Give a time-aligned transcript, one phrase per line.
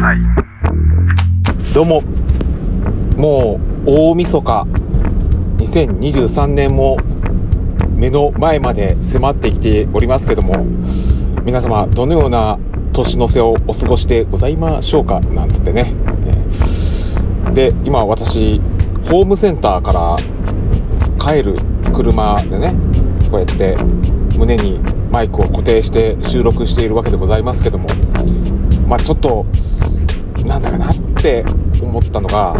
[0.00, 0.18] さい。
[1.74, 2.02] どうも。
[3.16, 4.66] もう大晦日。
[5.58, 6.98] 2023年も
[7.96, 10.64] 目の前まで迫ってきておりますけども
[11.44, 12.58] 皆様どのような
[12.92, 15.20] 年の瀬をお過ごしでございましょうか？
[15.20, 15.94] なんつってね。
[17.54, 18.60] で今私
[19.10, 20.16] ホームセンターから
[21.18, 21.58] 帰る
[21.92, 22.72] 車でね
[23.30, 23.76] こうやって
[24.38, 24.78] 胸に
[25.10, 27.88] マイクを固定して収録しているわけでございますけども
[28.86, 29.44] まあちょっと
[30.44, 31.44] なんだかなって
[31.82, 32.56] 思ったのが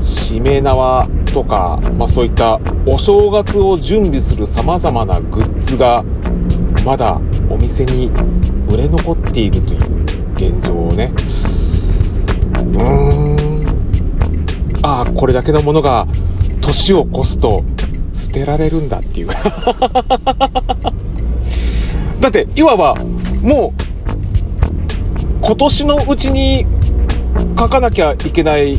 [0.00, 6.04] しめ縄とか、まあ、そういったお正月を準備するさまざまなグッズが
[6.84, 7.20] まだ
[7.50, 8.10] お店に
[8.68, 9.80] 売れ残っているという
[10.34, 11.12] 現状をね。
[12.54, 13.36] うーん。
[14.82, 16.06] ああこれだけのものが
[16.60, 17.64] 年を越すと
[18.12, 19.28] 捨てられるんだっていう。
[22.20, 22.94] だっていわば
[23.42, 23.80] もう
[25.44, 26.66] 今年のうちに
[27.58, 28.78] 書かなきゃいけない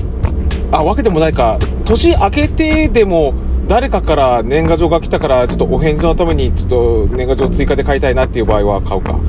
[0.72, 1.60] あわけでもないか。
[1.86, 3.34] 年明けてでも
[3.68, 9.20] 誰かから年賀状が来たからちょっとお返事のためにちょっと年賀状追加で買いたいなっていう場合は買うか。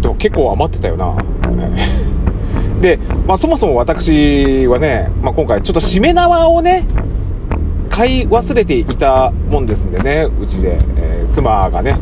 [0.00, 1.16] でも結構余ってたよな
[2.80, 6.84] で、まあ、そもそも私はね、まあ、今回ちょっとしめ縄をね
[7.88, 11.96] 買い忘れていたもんですんでねうちで、えー、妻がね、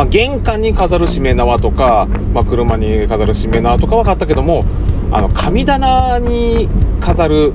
[0.00, 4.64] まあ、玄関に飾るしめ縄とか、まあ、車に飾るしめ縄とかは買ったけども
[5.12, 6.70] あの神棚に
[7.02, 7.52] 飾る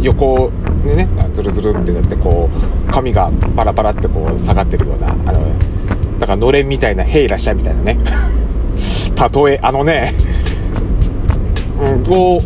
[0.00, 0.50] 横
[0.86, 7.98] にねズルズルってなってこう紙がバラバラってこう下がってるようなあのだからのれんみたいな「へいらっしゃい」みたいなね。
[9.44, 10.14] 例えあのね
[11.78, 12.40] うんを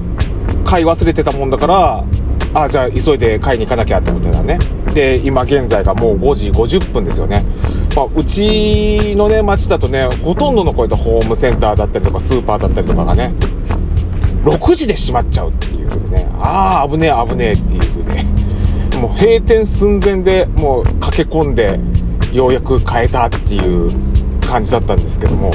[0.64, 2.04] 買い忘れてたもんだから
[2.62, 4.58] あじゃあ急いで買いに行かなきゃって思ってたね。
[4.94, 7.44] で今現在がもう5時50分ですよね、
[7.94, 13.34] まあ、うちのね町だとねほとんどのこういったホームセンターだったりとかスーパーだったりとかがね
[14.44, 16.28] 6時で閉まっちゃうっていう風でね。
[16.40, 21.78] ああ危ねえ危ねえっていう風でもう閉店寸前でもう駆け込んで
[22.32, 23.90] ようやく買えたっていう
[24.40, 25.50] 感じだったんですけども。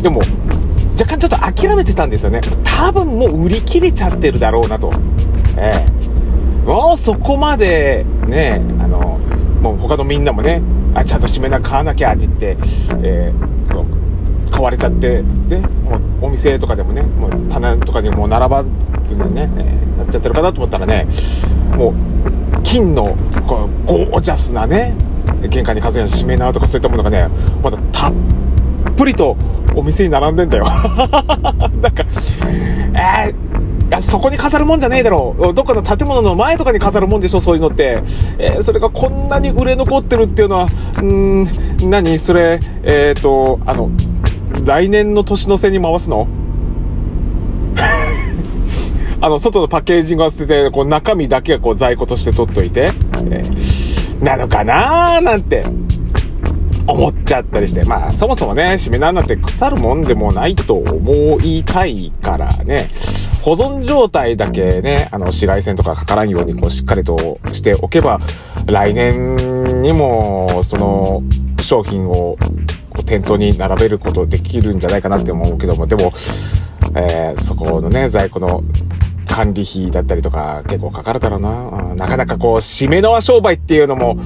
[0.00, 0.20] でも
[0.98, 2.40] 若干ちょっと諦めてたんですよね。
[2.64, 4.90] 多分もう売り切れちゃってるだろうなと。
[5.58, 5.95] ええ。
[6.66, 9.18] もうそこまでねあの
[9.62, 10.60] もう他のみんなもね
[10.94, 12.56] あちゃんと締めな買わなきゃって言って、
[13.04, 18.64] えー、買われちゃってでもうお店とかでもねもう棚とかにも並ば
[19.04, 21.06] ずにね、えー、なっちゃってるかなと思ったらね
[21.76, 23.16] もう金の
[23.46, 24.96] こうゴージャスなね
[25.48, 27.28] 玄関に飾るような締め縄とかそういったものがね
[27.62, 28.12] まだたっ
[28.96, 29.36] ぷりと
[29.76, 30.64] お店に並んでんだよ。
[30.66, 32.04] なんか
[32.94, 33.45] えー
[33.88, 35.52] いや、そこに飾るもんじゃねえだろ。
[35.54, 38.02] どっかの建物の前とかに飾るもんでしょ、そういうのって。
[38.38, 42.18] えー、それがこんなに売れ残ってるっていうのは、うーん、何？
[42.18, 43.90] それ、えっ、ー、と、あの、
[44.64, 46.26] 来年の年の瀬に回すの？
[49.20, 52.90] あの、外のパッケージングは捨てて、こう中身だけはこう在庫として取っといて、
[53.30, 55.64] えー、なのかなーなんて。
[56.86, 57.84] 思っちゃったりして。
[57.84, 62.88] まあ、そもそもね、しめ縄なんて腐るもんでもないと思いたいからね、
[63.42, 68.20] 保存状態だけね、あの、紫外線とかかからんようにこうしっかりとしておけば、
[68.66, 71.22] 来年にも、その、
[71.62, 72.36] 商品を
[72.90, 76.12] こう店頭に並べることできるんじゃないかなって思うけども、でも、
[76.94, 78.62] えー、そこのね、在庫の
[79.28, 81.94] 管理費だったりとか結構かかるだろうな。
[81.96, 84.16] なかなかこう、締め縄商売っていうのも、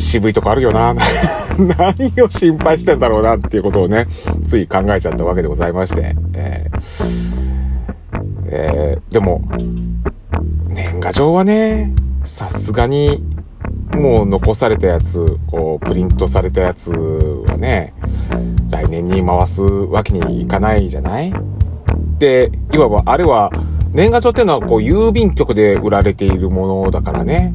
[0.00, 0.94] 渋いとこあるよな。
[1.58, 4.06] 何を心配してんだろうなっていうことをね、
[4.42, 6.14] つい考えちゃったわけでございまして。
[6.34, 6.80] えー
[8.52, 9.42] えー、でも、
[10.68, 11.92] 年賀状はね、
[12.24, 13.22] さすがに、
[13.94, 17.92] もう残されたやつ、こう、プリントされたやつはね、
[18.70, 21.32] 来年に回すわけにいかないじゃない？
[22.18, 23.50] で、いわばあれは、
[23.92, 27.52] 年賀状っていうのはこう郵便局で売られているものだからね。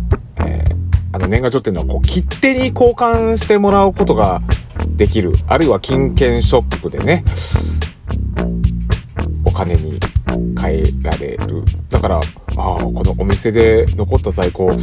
[1.16, 4.42] あの年賀状っていうのはこう切手に交換してもらうことが
[4.98, 5.32] できる。
[5.48, 7.24] あるいは金券ショップでね、
[9.46, 9.98] お金に
[10.60, 11.64] 変えられる。
[11.90, 12.24] だから、ああ、
[12.58, 14.74] このお店で残った在庫、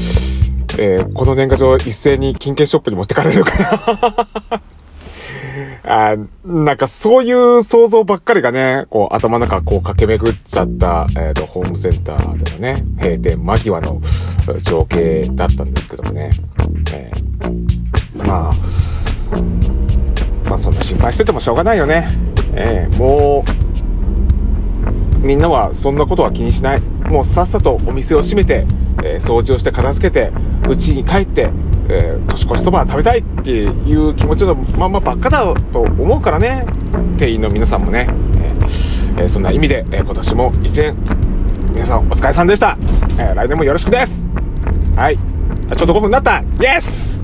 [0.78, 3.58] えー、この年賀状一斉に金券ショップに持ってかれるか
[4.50, 4.62] な
[5.84, 14.00] あなんかそういう想像ばっかりがね、こう頭の中こう駆け巡っちゃった、えっ、ー、と、ホームセンターでのね、閉店間際の
[14.62, 16.30] 情景だったんですけどもね。
[16.92, 18.52] えー、まあ、
[20.48, 22.06] まあそんな心配しててもしょうがないよね。
[22.54, 23.44] えー、も
[25.22, 26.80] う、みんなはそんなことは気にしない。
[27.08, 28.66] もうさっさとお店を閉めて、
[29.04, 30.32] えー、掃除をして片付けて、
[30.68, 31.50] 家に帰って、
[31.92, 36.60] えー、年越しそば食べたいっていう気持ちのまんまばっかだと思うからね
[37.18, 38.08] 店員の皆さんもね、
[39.18, 40.96] えーそんな意味で、えー今年も一年、
[41.74, 42.76] 皆さんお疲れさんでした。
[43.18, 44.28] えー来年もよろしくです。
[44.96, 45.18] はい。
[45.70, 46.44] あちょうど5分になったイ
[46.76, 47.16] エス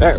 [0.00, 0.14] えー、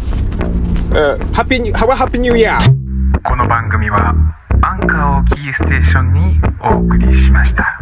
[0.98, 4.14] えー、ハッピーニュー、ハワハッピーニューイヤーこの番組は
[4.62, 7.80] アンカーをキーステーションにお送りしました。